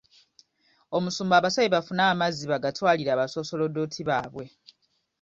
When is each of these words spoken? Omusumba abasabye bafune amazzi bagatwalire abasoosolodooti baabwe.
Omusumba 0.97 1.33
abasabye 1.37 1.69
bafune 1.75 2.01
amazzi 2.13 2.43
bagatwalire 2.51 3.09
abasoosolodooti 3.13 3.99
baabwe. 4.09 4.45